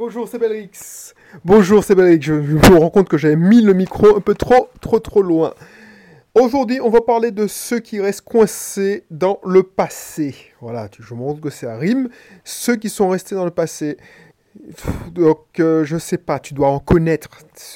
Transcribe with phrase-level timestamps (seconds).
[0.00, 1.12] Bonjour, c'est Belrix.
[1.44, 2.22] Bonjour, c'est Belrix.
[2.22, 5.20] Je, je me rends compte que j'avais mis le micro un peu trop, trop, trop
[5.20, 5.52] loin.
[6.34, 10.34] Aujourd'hui, on va parler de ceux qui restent coincés dans le passé.
[10.62, 12.08] Voilà, je compte que ça rime.
[12.44, 13.98] Ceux qui sont restés dans le passé.
[15.12, 17.28] Donc, euh, je sais pas, tu dois en connaître.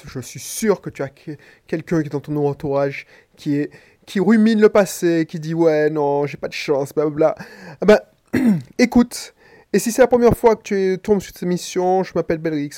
[0.07, 1.37] Je suis sûr que tu as que-
[1.67, 3.05] quelqu'un qui est dans ton entourage
[3.37, 3.71] qui est
[4.07, 7.35] qui rumine le passé, qui dit ouais non, j'ai pas de chance, blablabla.
[7.83, 8.01] Ah ben,
[8.79, 9.34] écoute.
[9.75, 12.71] Et si c'est la première fois que tu tombes sur cette émission, je m'appelle Belrix,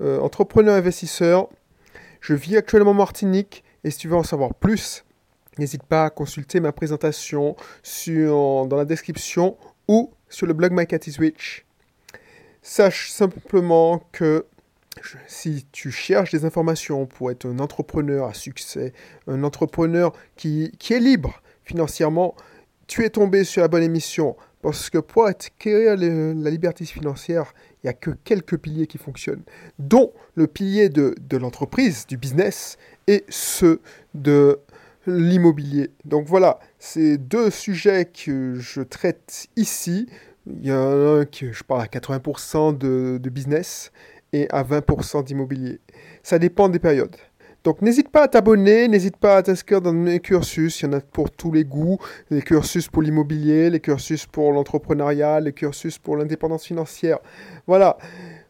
[0.00, 1.50] euh, entrepreneur investisseur.
[2.22, 5.04] Je vis actuellement en Martinique et si tu veux en savoir plus,
[5.58, 7.54] n'hésite pas à consulter ma présentation
[8.16, 11.00] dans la description ou sur le blog My Cat.
[12.62, 14.46] Sache simplement que
[15.26, 18.94] si tu cherches des informations pour être un entrepreneur à succès,
[19.26, 22.34] un entrepreneur qui est libre financièrement,
[22.86, 24.36] tu es tombé sur la bonne émission.
[24.64, 29.42] Parce que pour acquérir la liberté financière, il n'y a que quelques piliers qui fonctionnent,
[29.78, 33.82] dont le pilier de, l'entreprise, du business, et ceux
[34.14, 34.58] de
[35.06, 35.90] l'immobilier.
[36.06, 40.08] Donc voilà, c'est deux sujets que je traite ici.
[40.46, 43.92] Il y en a un que je parle à 80% de, de business
[44.32, 45.78] et à 20% d'immobilier.
[46.22, 47.16] Ça dépend des périodes.
[47.64, 50.92] Donc n'hésite pas à t'abonner, n'hésite pas à t'inscrire dans mes cursus, il y en
[50.92, 51.98] a pour tous les goûts,
[52.28, 57.20] les cursus pour l'immobilier, les cursus pour l'entrepreneuriat, les cursus pour l'indépendance financière.
[57.66, 57.96] Voilà,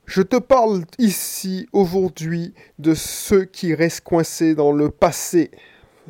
[0.04, 5.52] je te parle ici aujourd'hui de ceux qui restent coincés dans le passé.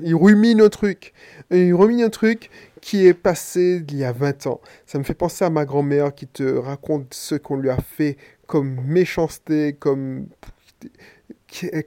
[0.03, 1.13] Ils ruminent un truc,
[1.51, 4.63] ils ruminent un truc qui est passé d'il y a 20 ans.
[4.87, 8.17] Ça me fait penser à ma grand-mère qui te raconte ce qu'on lui a fait
[8.47, 10.27] comme méchanceté, comme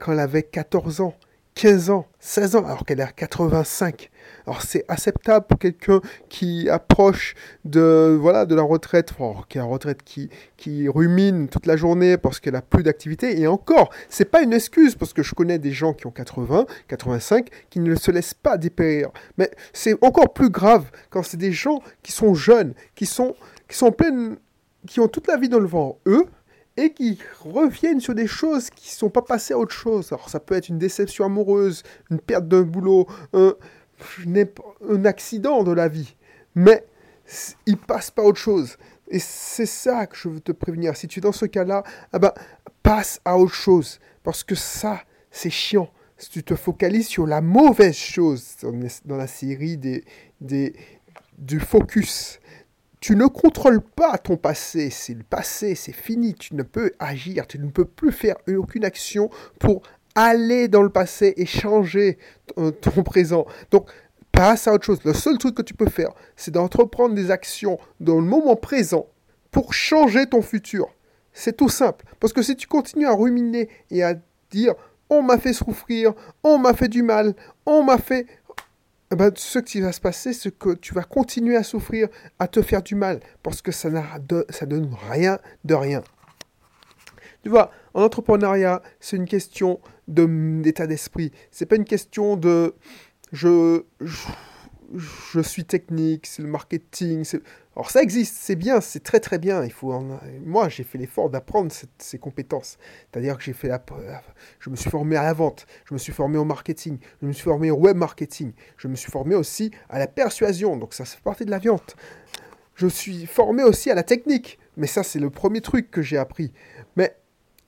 [0.00, 1.14] quand elle avait 14 ans,
[1.58, 4.10] 15 ans, 16 ans, alors qu'elle est à 85.
[4.46, 9.12] Alors c'est acceptable pour quelqu'un qui approche de voilà de la retraite,
[9.48, 13.40] qui a la retraite qui qui rumine toute la journée parce qu'elle a plus d'activité.
[13.40, 16.66] Et encore, c'est pas une excuse parce que je connais des gens qui ont 80,
[16.86, 19.10] 85, qui ne se laissent pas dépérir.
[19.36, 23.34] Mais c'est encore plus grave quand c'est des gens qui sont jeunes, qui sont
[23.68, 24.36] qui sont pleines,
[24.86, 26.24] qui ont toute la vie dans le vent, eux,
[26.78, 30.12] et qui reviennent sur des choses qui ne sont pas passées à autre chose.
[30.12, 33.54] Alors ça peut être une déception amoureuse, une perte d'un boulot, un,
[34.88, 36.14] un accident de la vie,
[36.54, 36.86] mais
[37.66, 38.76] ils passent pas à autre chose.
[39.08, 40.96] Et c'est ça que je veux te prévenir.
[40.96, 42.32] Si tu es dans ce cas-là, ah ben,
[42.82, 43.98] passe à autre chose.
[44.22, 45.90] Parce que ça, c'est chiant.
[46.16, 48.72] Si tu te focalises sur la mauvaise chose dans
[49.04, 50.04] dans la série des,
[50.40, 50.74] des,
[51.38, 52.40] du focus,
[53.00, 57.46] tu ne contrôles pas ton passé, c'est le passé, c'est fini, tu ne peux agir,
[57.46, 59.82] tu ne peux plus faire aucune action pour
[60.14, 62.18] aller dans le passé et changer
[62.80, 63.46] ton, présent.
[63.70, 63.88] Donc,
[64.32, 64.98] passe à autre chose.
[65.04, 69.06] Le seul truc que tu peux faire, c'est d'entreprendre des actions dans le moment présent
[69.50, 70.88] pour changer ton futur.
[71.32, 72.04] C'est tout simple.
[72.18, 74.14] Parce que si tu continues à ruminer et à
[74.50, 74.74] dire
[75.10, 78.26] on m'a fait souffrir, on m'a fait du mal, on m'a fait
[79.16, 82.08] ben, ce qui va se passer, c'est que tu vas continuer à souffrir,
[82.38, 83.88] à te faire du mal, parce que ça,
[84.18, 86.02] de, ça donne rien de rien.
[87.42, 91.32] Tu vois, en entrepreneuriat, c'est une question de- d'état d'esprit.
[91.50, 92.74] C'est pas une question de
[93.32, 94.26] je, je,
[94.96, 97.24] je suis technique, c'est le marketing.
[97.24, 97.42] c'est-
[97.78, 99.62] Alors ça existe, c'est bien, c'est très très bien.
[99.62, 99.96] Il faut
[100.44, 102.76] Moi, j'ai fait l'effort d'apprendre ces compétences.
[103.12, 103.70] C'est-à-dire que j'ai fait
[104.58, 107.32] je me suis formé à la vente, je me suis formé au marketing, je me
[107.32, 110.76] suis formé au web marketing, je me suis formé aussi à la persuasion.
[110.76, 111.94] Donc ça fait partie de la vente.
[112.74, 116.18] Je suis formé aussi à la technique, mais ça c'est le premier truc que j'ai
[116.18, 116.52] appris.
[116.96, 117.16] Mais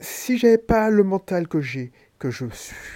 [0.01, 2.47] si j'avais pas le mental que j'ai, que je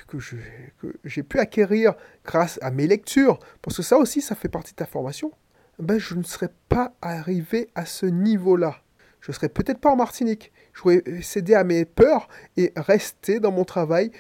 [0.10, 0.36] que je
[0.80, 1.94] que j'ai pu acquérir
[2.26, 5.32] grâce à mes lectures, parce que ça aussi ça fait partie de ta formation,
[5.80, 8.78] ben je ne serais pas arrivé à ce niveau-là.
[9.22, 10.52] Je serais peut-être pas en Martinique.
[10.74, 12.28] J'aurais cédé à mes peurs
[12.58, 14.12] et resté dans mon travail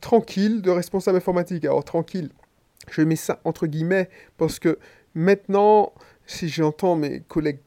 [0.00, 1.64] tranquille de responsable informatique.
[1.64, 2.30] Alors tranquille,
[2.90, 4.78] je mets ça entre guillemets parce que
[5.14, 5.92] maintenant,
[6.26, 7.58] si j'entends mes collègues,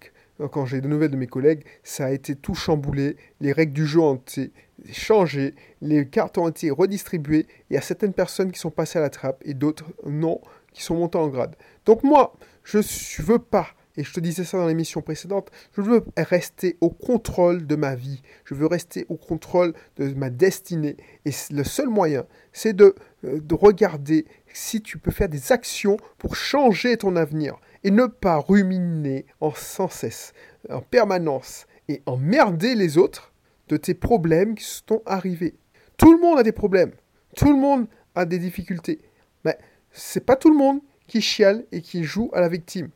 [0.51, 3.87] quand j'ai de nouvelles de mes collègues, ça a été tout chamboulé, les règles du
[3.87, 4.51] jeu ont été
[4.91, 9.01] changées, les cartes ont été redistribuées, il y a certaines personnes qui sont passées à
[9.01, 10.39] la trappe et d'autres non,
[10.83, 11.55] sont montées en grade.
[11.85, 15.81] Donc moi, je ne veux pas, et je te disais ça dans l'émission précédente, je
[15.81, 20.97] veux rester au contrôle de ma vie, je veux rester au contrôle de ma destinée,
[21.25, 25.97] et le seul moyen, c'est de, euh, de regarder si tu peux faire des actions
[26.17, 30.33] pour changer ton avenir et ne pas ruminer en sans cesse,
[30.69, 33.33] en permanence et emmerder les autres
[33.69, 35.55] de tes problèmes qui sont arrivés.
[35.97, 36.91] Tout le monde a des problèmes,
[37.35, 38.99] tout le monde a des difficultés,
[39.45, 39.57] mais
[39.97, 42.89] c'est pas tout le monde qui chiale et qui joue à la victime.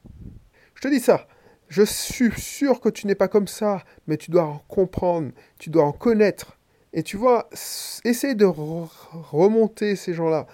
[0.75, 1.27] Je te dis ça.
[1.67, 5.69] Je suis sûr que tu n'es pas comme ça, mais tu dois en comprendre, tu
[5.69, 6.57] dois en connaître.
[6.91, 7.49] Et tu vois,
[8.03, 10.47] essayer de remonter ces gens-là,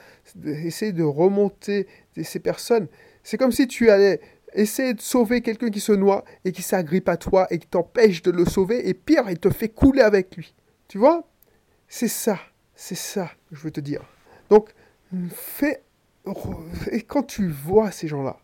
[0.45, 1.87] essayer de remonter
[2.21, 2.87] ces personnes,
[3.23, 4.21] c'est comme si tu allais
[4.53, 8.21] essayer de sauver quelqu'un qui se noie et qui s'agrippe à toi et qui t'empêche
[8.21, 10.53] de le sauver, et pire, il te fait couler avec lui.
[10.87, 11.27] Tu vois?
[11.87, 12.37] C'est ça,
[12.75, 14.03] c'est ça, je veux te dire.
[14.51, 14.69] Donc,
[15.31, 15.81] fais...
[16.91, 18.37] Et quand tu vois ces gens-là,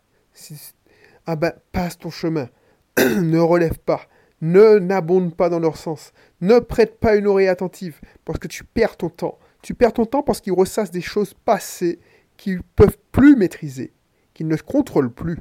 [1.26, 2.48] ah ben, passe ton chemin.
[2.98, 4.02] ne relève pas.
[4.40, 6.12] Ne n'abonde pas dans leur sens.
[6.40, 9.38] Ne prête pas une oreille attentive parce que tu perds ton temps.
[9.62, 11.98] Tu perds ton temps parce qu'ils ressassent des choses passées
[12.36, 13.92] qu'ils ne peuvent plus maîtriser,
[14.34, 15.38] qu'ils ne contrôlent plus.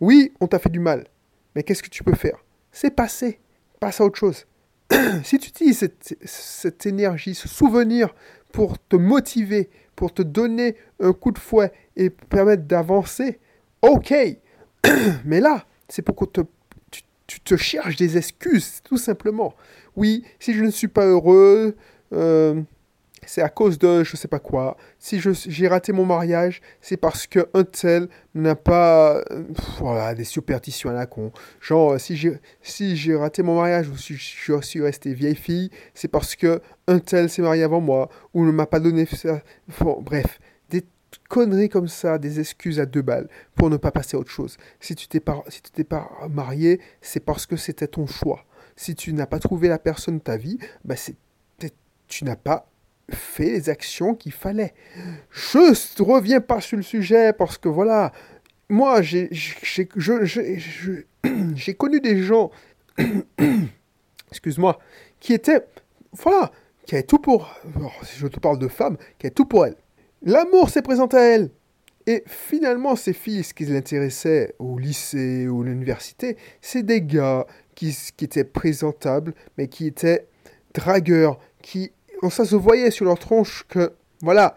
[0.00, 1.06] Oui, on t'a fait du mal,
[1.54, 2.44] mais qu'est-ce que tu peux faire?
[2.72, 3.40] C'est passé.
[3.80, 4.46] Passe à autre chose.
[5.24, 8.14] si tu utilises cette, cette énergie, ce souvenir
[8.52, 13.40] pour te motiver, pour te donner un coup de fouet et permettre d'avancer,
[13.82, 14.14] ok.
[15.24, 16.40] mais là, c'est pour que te,
[17.26, 19.54] tu, te cherches des excuses, tout simplement.
[19.96, 21.74] Oui, si je ne suis pas heureux,
[22.12, 22.62] euh,
[23.26, 24.76] c'est à cause de je sais pas quoi.
[24.98, 29.22] Si j'ai raté mon mariage, c'est parce que un tel n'a pas
[29.78, 31.32] voilà des superstitions à la con.
[31.60, 36.08] Genre si j'ai si raté mon mariage ou si je suis resté vieille fille, c'est
[36.08, 39.42] parce que un tel s'est marié avant moi ou ne m'a pas donné ça.
[40.00, 40.38] bref,
[40.70, 40.84] des
[41.28, 44.56] conneries comme ça, des excuses à deux balles pour ne pas passer à autre chose.
[44.80, 48.44] Si tu t'es pas si tu t'es pas marié, c'est parce que c'était ton choix.
[48.76, 51.16] Si tu n'as pas trouvé la personne de ta vie, bah c'est
[52.08, 52.70] tu n'as pas
[53.10, 54.74] fait les actions qu'il fallait.
[55.30, 58.12] Je reviens pas sur le sujet parce que voilà,
[58.68, 59.30] moi j'ai
[61.78, 62.50] connu des gens,
[64.30, 64.78] excuse-moi,
[65.20, 65.64] qui étaient,
[66.12, 66.50] voilà,
[66.84, 67.54] qui avaient tout pour,
[68.02, 69.76] si je te parle de femmes, qui avaient tout pour elles.
[70.22, 71.50] L'amour s'est présenté à elles.
[72.08, 77.02] Et finalement, ces filles, ce qui les intéressait au lycée ou à l'université, c'est des
[77.02, 80.28] gars qui, qui étaient présentables, mais qui étaient
[80.72, 81.90] dragueurs, qui
[82.30, 83.92] ça se voyait sur leur tronche que,
[84.22, 84.54] voilà,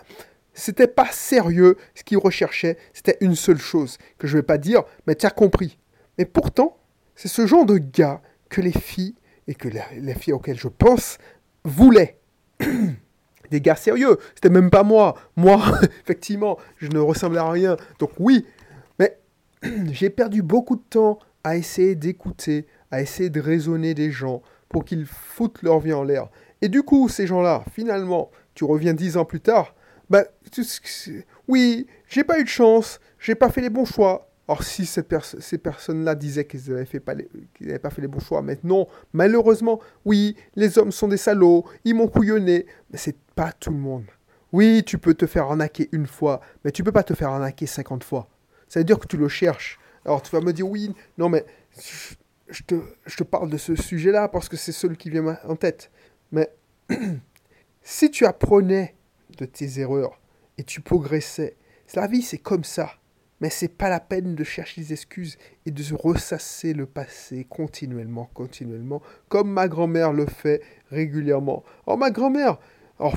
[0.53, 4.83] c'était pas sérieux ce qu'ils recherchaient, c'était une seule chose, que je vais pas dire,
[5.07, 5.77] mais tu as compris.
[6.17, 6.77] Mais pourtant,
[7.15, 9.15] c'est ce genre de gars que les filles,
[9.47, 11.17] et que les, filles auxquelles je pense,
[11.63, 12.19] voulaient.
[13.51, 15.15] Des gars sérieux, c'était même pas moi.
[15.35, 15.59] Moi,
[16.03, 17.77] effectivement, je ne ressemblais à rien.
[17.97, 18.45] Donc oui,
[18.99, 19.17] mais
[19.91, 24.85] j'ai perdu beaucoup de temps à essayer d'écouter, à essayer de raisonner des gens pour
[24.85, 26.29] qu'ils foutent leur vie en l'air.
[26.61, 29.75] Et du coup, ces gens-là, finalement, tu reviens dix ans plus tard,
[30.09, 30.23] bah,
[31.47, 34.25] oui, j'ai pas eu de chance, j'ai pas fait les bons choix.
[34.47, 35.03] Or, si ces
[35.59, 40.91] personnes-là disaient qu'ils n'avaient pas, pas fait les bons choix, maintenant, malheureusement, oui, les hommes
[40.91, 44.05] sont des salauds, ils m'ont couillonné, mais c'est pas tout le monde.
[44.51, 47.67] Oui, tu peux te faire arnaquer une fois, mais tu peux pas te faire arnaquer
[47.67, 48.27] 50 fois.
[48.67, 49.79] Ça veut dire que tu le cherches.
[50.03, 51.45] Alors tu vas me dire, oui, non, mais
[52.49, 52.75] je te,
[53.05, 55.91] je te parle de ce sujet-là parce que c'est celui qui vient en tête.
[56.31, 56.49] Mais
[57.83, 58.95] si tu apprenais
[59.37, 60.19] de tes erreurs
[60.57, 61.55] et tu progressais,
[61.95, 62.91] la vie c'est comme ça.
[63.41, 67.45] Mais c'est pas la peine de chercher des excuses et de se ressasser le passé
[67.49, 70.61] continuellement, continuellement, comme ma grand-mère le fait
[70.91, 71.63] régulièrement.
[71.85, 72.59] Oh, ma grand-mère,
[72.99, 73.13] oh,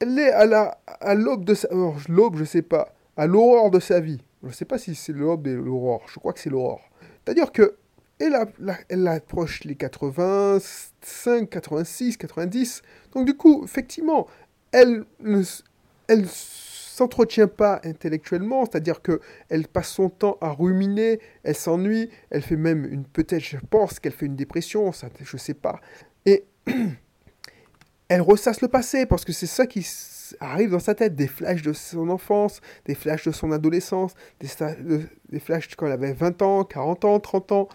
[0.00, 0.78] elle est à la
[1.14, 4.22] l'aube de sa oh, l'aube, je sais pas, à l'aurore de sa vie.
[4.42, 6.02] Je sais pas si c'est l'aube et l'aurore.
[6.08, 6.80] Je crois que c'est l'aurore.
[7.22, 7.76] C'est-à-dire que
[8.88, 12.82] elle, approche les 85, 86, 90.
[13.12, 14.26] Donc du coup, effectivement,
[14.70, 15.42] elle ne
[16.08, 22.42] elle s'entretient pas intellectuellement, c'est-à-dire que elle passe son temps à ruminer, elle s'ennuie, elle
[22.42, 25.80] fait même une peut-être je pense qu'elle fait une dépression, ça je sais pas.
[26.26, 26.44] Et
[28.08, 29.86] elle ressasse le passé parce que c'est ça qui
[30.40, 35.40] arrive dans sa tête, des flashs de son enfance, des flashs de son adolescence, des
[35.40, 37.68] flashs quand elle avait 20 ans, 40 ans, 30 ans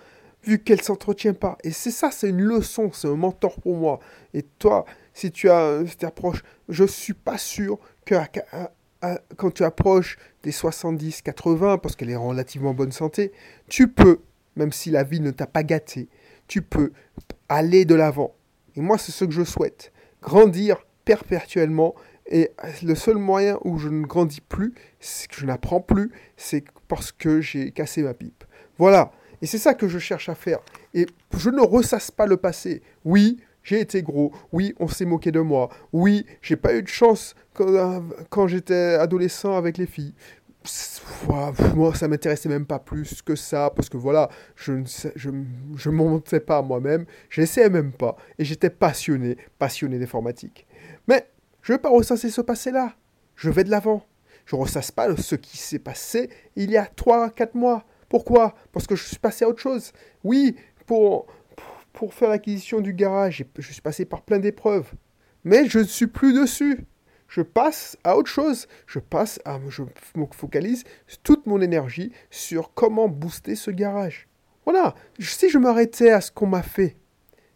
[0.47, 1.57] vu qu'elle s'entretient pas.
[1.63, 3.99] Et c'est ça, c'est une leçon, c'est un mentor pour moi.
[4.33, 8.15] Et toi, si tu as cette approche, je suis pas sûr que
[9.35, 13.31] quand tu approches des 70, 80, parce qu'elle est en relativement bonne santé,
[13.67, 14.19] tu peux,
[14.55, 16.07] même si la vie ne t'a pas gâté,
[16.47, 16.91] tu peux
[17.49, 18.33] aller de l'avant.
[18.75, 19.91] Et moi, c'est ce que je souhaite.
[20.21, 21.93] Grandir perpétuellement.
[22.29, 22.51] Et
[22.83, 27.11] le seul moyen où je ne grandis plus, c'est que je n'apprends plus, c'est parce
[27.11, 28.43] que j'ai cassé ma pipe.
[28.77, 29.11] Voilà.
[29.41, 30.59] Et c'est ça que je cherche à faire.
[30.93, 31.05] Et
[31.37, 32.81] je ne ressasse pas le passé.
[33.05, 34.31] Oui, j'ai été gros.
[34.51, 35.69] Oui, on s'est moqué de moi.
[35.93, 37.35] Oui, j'ai pas eu de chance
[38.29, 40.13] quand, j'étais adolescent avec les filles.
[41.75, 45.29] Moi, ça m'intéressait même pas plus que ça, parce que voilà, je ne je,
[45.75, 50.67] je montais pas moi-même, j'essayais même pas, et j'étais passionné, passionné d'informatique.
[51.07, 51.29] Mais
[51.61, 52.95] je ne veux pas ressasser ce passé-là.
[53.35, 54.05] Je vais de l'avant.
[54.45, 57.85] Je ne ressasse pas ce qui s'est passé il y a 3-4 mois.
[58.09, 58.55] Pourquoi?
[58.71, 59.91] Parce que je suis passé à autre chose.
[60.23, 61.27] Oui, pour,
[61.93, 64.91] pour faire l'acquisition du garage, je suis passé par plein d'épreuves.
[65.43, 66.85] Mais je ne suis plus dessus.
[67.27, 68.67] Je passe à autre chose.
[68.85, 69.59] Je passe à.
[69.69, 70.83] Je me focalise
[71.23, 74.27] toute mon énergie sur comment booster ce garage.
[74.65, 74.95] Voilà.
[75.19, 76.97] Si je m'arrêtais à ce qu'on m'a fait,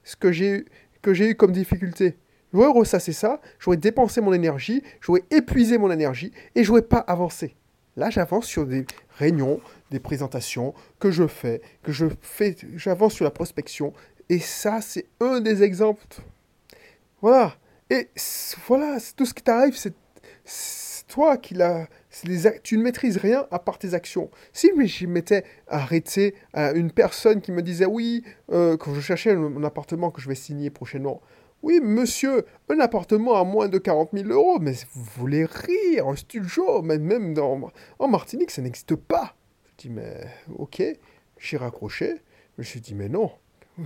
[0.03, 0.65] ce que j'ai
[1.01, 2.17] que j'ai eu comme difficulté,
[2.53, 7.55] j'aurais ressassé ça, j'aurais dépensé mon énergie, j'aurais épuisé mon énergie et j'aurais pas avancé.
[7.97, 8.85] Là, j'avance sur des
[9.17, 13.93] réunions, des présentations que je fais, que je fais, j'avance sur la prospection.
[14.29, 16.05] Et ça, c'est un des exemples.
[17.21, 17.55] Voilà.
[17.89, 18.09] Et
[18.67, 19.93] voilà, tout ce qui t'arrive, c'est
[21.07, 21.87] toi qui l'as.
[22.63, 24.29] Tu ne maîtrises rien à part tes actions.
[24.53, 29.31] Si je m'étais arrêté à une personne qui me disait oui, euh, quand je cherchais
[29.31, 31.21] un appartement que je vais signer prochainement,
[31.63, 36.15] oui, monsieur, un appartement à moins de 40 000 euros, mais vous voulez rire, un
[36.15, 39.35] studio, même dans, en Martinique, ça n'existe pas.
[39.65, 40.25] Je dis, mais
[40.57, 40.81] ok,
[41.37, 42.15] j'ai raccroché.
[42.57, 43.31] Je me dit, mais non,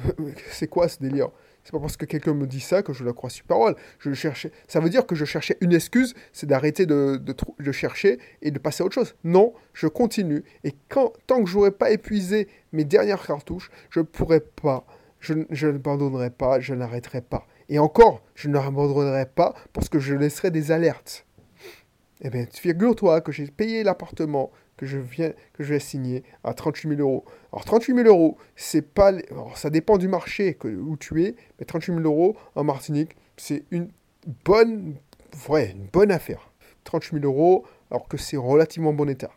[0.51, 1.29] c'est quoi ce délire?
[1.63, 3.75] C'est pas parce que quelqu'un me dit ça que je la crois sur parole.
[3.97, 4.51] Je cherchais.
[4.67, 8.59] Ça veut dire que je cherchais une excuse, c'est d'arrêter de, de, chercher et de
[8.59, 9.15] passer à autre chose.
[9.23, 10.43] Non, je continue.
[10.63, 14.85] Et tant que je n'aurai pas épuisé mes dernières cartouches, je ne pourrai pas,
[15.19, 17.47] je, je n'abandonnerai pas, je n'arrêterai pas.
[17.69, 21.25] Et encore, je ne l'abandonnerai pas parce que je laisserai des alertes.
[22.21, 26.53] Eh bien, figure-toi que j'ai payé l'appartement que je viens, que je vais signer à
[26.53, 27.25] 38 000 euros.
[27.51, 29.13] Alors 38 000 euros, c'est pas,
[29.55, 33.89] ça dépend du marché où tu es, mais 38 000 euros en Martinique, c'est une
[34.43, 34.95] bonne,
[35.49, 36.51] ouais, une bonne affaire.
[36.83, 39.31] 38 000 euros, alors que c'est relativement bon état.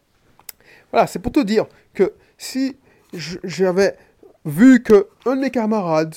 [0.90, 2.76] Voilà, c'est pour te dire que si
[3.12, 3.96] j'avais
[4.44, 6.14] vu que un de mes camarades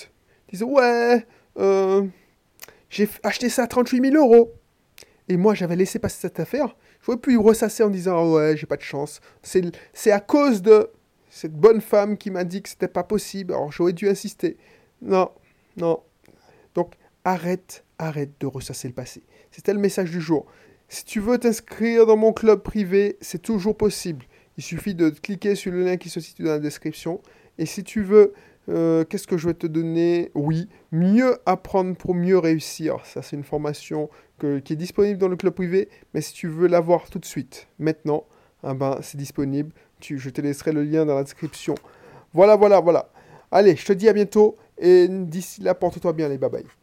[0.50, 1.26] disait ouais,
[1.58, 2.06] euh,
[2.90, 4.54] j'ai acheté ça à 38 000 euros,
[5.28, 8.68] et moi j'avais laissé passer cette affaire, je pu ressasser en disant ah ouais, j'ai
[8.68, 9.22] pas de chance.
[9.42, 10.90] C'est à cause de
[11.30, 13.54] cette bonne femme qui m'a dit que c'était pas possible.
[13.54, 14.58] Alors j'aurais dû insister.
[15.02, 15.32] Non,
[15.78, 16.02] non.
[16.76, 16.94] Donc
[17.24, 19.24] arrête, arrête de ressasser le passé.
[19.52, 20.46] C'était le message du jour.
[20.90, 24.26] Si tu veux t'inscrire dans mon club privé, c'est toujours possible.
[24.58, 27.22] Il suffit de cliquer sur le lien qui se situe dans la description.
[27.58, 28.34] Et si tu veux
[28.70, 30.32] euh, qu'est-ce que je vais te donner?
[30.36, 33.06] Oui, mieux apprendre pour mieux réussir.
[33.06, 36.68] Ça, c'est une formation qui est disponible dans le club privé, mais si tu veux
[36.68, 38.26] l'avoir tout de suite, maintenant,
[38.64, 39.72] ah ben, c'est disponible.
[40.00, 41.76] Tu, je te laisserai le lien dans la description.
[42.34, 43.12] Voilà, voilà, voilà.
[43.52, 46.81] Allez, je te dis à bientôt et d'ici là, porte-toi bien, les bye bye.